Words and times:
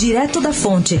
Direto 0.00 0.40
da 0.40 0.50
Fonte. 0.50 0.98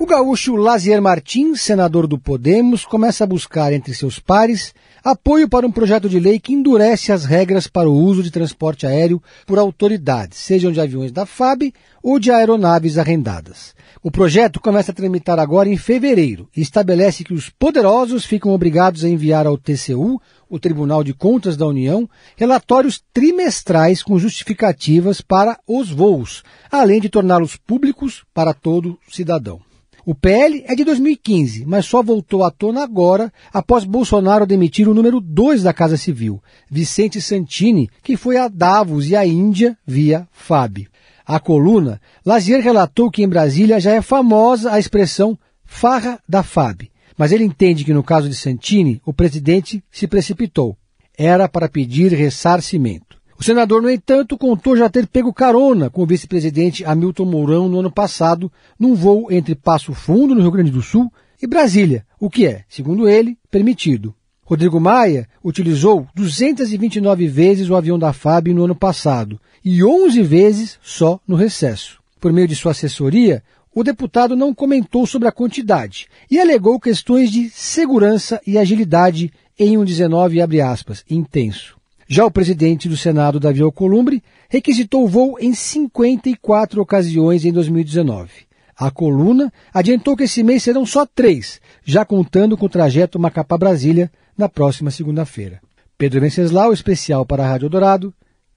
O 0.00 0.06
gaúcho 0.06 0.54
Lazier 0.54 1.02
Martins, 1.02 1.60
senador 1.60 2.06
do 2.06 2.16
Podemos, 2.16 2.84
começa 2.84 3.24
a 3.24 3.26
buscar 3.26 3.72
entre 3.72 3.92
seus 3.92 4.20
pares 4.20 4.72
apoio 5.02 5.48
para 5.48 5.66
um 5.66 5.72
projeto 5.72 6.08
de 6.08 6.20
lei 6.20 6.38
que 6.38 6.52
endurece 6.52 7.10
as 7.10 7.24
regras 7.24 7.66
para 7.66 7.90
o 7.90 7.94
uso 7.94 8.22
de 8.22 8.30
transporte 8.30 8.86
aéreo 8.86 9.20
por 9.44 9.58
autoridades, 9.58 10.38
sejam 10.38 10.70
de 10.70 10.80
aviões 10.80 11.10
da 11.10 11.26
FAB 11.26 11.72
ou 12.00 12.20
de 12.20 12.30
aeronaves 12.30 12.96
arrendadas. 12.96 13.74
O 14.00 14.08
projeto 14.08 14.60
começa 14.60 14.92
a 14.92 14.94
tramitar 14.94 15.40
agora 15.40 15.68
em 15.68 15.76
fevereiro 15.76 16.48
e 16.56 16.60
estabelece 16.60 17.24
que 17.24 17.34
os 17.34 17.50
poderosos 17.50 18.24
ficam 18.24 18.52
obrigados 18.52 19.04
a 19.04 19.08
enviar 19.08 19.48
ao 19.48 19.58
TCU, 19.58 20.20
o 20.48 20.60
Tribunal 20.60 21.02
de 21.02 21.12
Contas 21.12 21.56
da 21.56 21.66
União, 21.66 22.08
relatórios 22.36 23.02
trimestrais 23.12 24.00
com 24.00 24.16
justificativas 24.16 25.20
para 25.20 25.58
os 25.66 25.90
voos, 25.90 26.44
além 26.70 27.00
de 27.00 27.08
torná-los 27.08 27.56
públicos 27.56 28.22
para 28.32 28.54
todo 28.54 28.96
cidadão. 29.10 29.67
O 30.10 30.14
PL 30.14 30.64
é 30.66 30.74
de 30.74 30.84
2015, 30.84 31.66
mas 31.66 31.84
só 31.84 32.02
voltou 32.02 32.42
à 32.42 32.50
tona 32.50 32.82
agora, 32.82 33.30
após 33.52 33.84
Bolsonaro 33.84 34.46
demitir 34.46 34.88
o 34.88 34.94
número 34.94 35.20
2 35.20 35.62
da 35.62 35.74
Casa 35.74 35.98
Civil, 35.98 36.42
Vicente 36.70 37.20
Santini, 37.20 37.90
que 38.02 38.16
foi 38.16 38.38
a 38.38 38.48
Davos 38.48 39.10
e 39.10 39.14
a 39.14 39.26
Índia 39.26 39.76
via 39.86 40.26
FAB. 40.32 40.88
A 41.26 41.38
coluna, 41.38 42.00
Lazier 42.24 42.62
relatou 42.62 43.10
que 43.10 43.22
em 43.22 43.28
Brasília 43.28 43.78
já 43.78 43.92
é 43.92 44.00
famosa 44.00 44.72
a 44.72 44.78
expressão 44.78 45.38
farra 45.62 46.18
da 46.26 46.42
FAB, 46.42 46.90
mas 47.14 47.30
ele 47.30 47.44
entende 47.44 47.84
que 47.84 47.92
no 47.92 48.02
caso 48.02 48.30
de 48.30 48.34
Santini, 48.34 49.02
o 49.04 49.12
presidente 49.12 49.84
se 49.92 50.06
precipitou. 50.06 50.74
Era 51.18 51.46
para 51.50 51.68
pedir 51.68 52.14
ressarcimento. 52.14 53.17
O 53.38 53.44
senador, 53.44 53.80
no 53.80 53.88
entanto, 53.88 54.36
contou 54.36 54.76
já 54.76 54.88
ter 54.88 55.06
pego 55.06 55.32
carona 55.32 55.88
com 55.88 56.02
o 56.02 56.06
vice-presidente 56.06 56.84
Hamilton 56.84 57.24
Mourão 57.24 57.68
no 57.68 57.78
ano 57.78 57.90
passado, 57.90 58.50
num 58.76 58.96
voo 58.96 59.30
entre 59.30 59.54
Passo 59.54 59.94
Fundo, 59.94 60.34
no 60.34 60.40
Rio 60.40 60.50
Grande 60.50 60.72
do 60.72 60.82
Sul, 60.82 61.08
e 61.40 61.46
Brasília, 61.46 62.04
o 62.18 62.28
que 62.28 62.44
é, 62.44 62.64
segundo 62.68 63.08
ele, 63.08 63.38
permitido. 63.48 64.12
Rodrigo 64.42 64.80
Maia 64.80 65.28
utilizou 65.44 66.04
229 66.16 67.28
vezes 67.28 67.70
o 67.70 67.76
avião 67.76 67.96
da 67.96 68.12
FAB 68.12 68.48
no 68.48 68.64
ano 68.64 68.74
passado 68.74 69.40
e 69.64 69.84
11 69.84 70.20
vezes 70.22 70.76
só 70.82 71.20
no 71.28 71.36
recesso. 71.36 72.00
Por 72.18 72.32
meio 72.32 72.48
de 72.48 72.56
sua 72.56 72.72
assessoria, 72.72 73.40
o 73.72 73.84
deputado 73.84 74.34
não 74.34 74.52
comentou 74.52 75.06
sobre 75.06 75.28
a 75.28 75.32
quantidade 75.32 76.08
e 76.28 76.40
alegou 76.40 76.80
questões 76.80 77.30
de 77.30 77.48
segurança 77.50 78.40
e 78.44 78.58
agilidade 78.58 79.32
em 79.56 79.78
um 79.78 79.84
19 79.84 80.40
aspas, 80.60 81.04
intenso. 81.08 81.77
Já 82.10 82.24
o 82.24 82.30
presidente 82.30 82.88
do 82.88 82.96
Senado, 82.96 83.38
Davi 83.38 83.60
Alcolumbre, 83.60 84.22
requisitou 84.48 85.04
o 85.04 85.08
voo 85.08 85.36
em 85.38 85.52
54 85.52 86.80
ocasiões 86.80 87.44
em 87.44 87.52
2019. 87.52 88.30
A 88.74 88.90
coluna 88.90 89.52
adiantou 89.74 90.16
que 90.16 90.22
esse 90.22 90.42
mês 90.42 90.62
serão 90.62 90.86
só 90.86 91.04
três, 91.04 91.60
já 91.84 92.06
contando 92.06 92.56
com 92.56 92.64
o 92.64 92.68
trajeto 92.68 93.18
Macapá-Brasília 93.18 94.10
na 94.38 94.48
próxima 94.48 94.90
segunda-feira. 94.90 95.60
Pedro 95.98 96.22
Venceslau, 96.22 96.72
especial 96.72 97.26
para 97.26 97.44
a 97.44 97.48
Rádio 97.48 97.68
Dourado, 97.68 98.14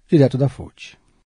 direto 0.07 0.37
da 0.37 0.47
fonte. 0.47 1.00